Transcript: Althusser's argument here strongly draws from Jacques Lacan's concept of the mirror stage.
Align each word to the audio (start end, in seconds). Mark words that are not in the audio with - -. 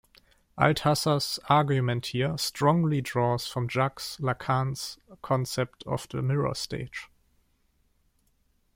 Althusser's 0.57 1.39
argument 1.47 2.07
here 2.07 2.35
strongly 2.35 3.01
draws 3.01 3.45
from 3.45 3.69
Jacques 3.69 4.01
Lacan's 4.19 4.97
concept 5.21 5.83
of 5.85 6.09
the 6.09 6.23
mirror 6.23 6.55
stage. 6.55 7.07